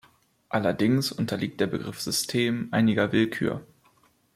Allerdings 0.49 1.11
unterliegt 1.11 1.59
der 1.61 1.67
Begriff 1.67 2.01
System 2.01 2.69
einiger 2.71 3.11
Willkür. 3.11 3.63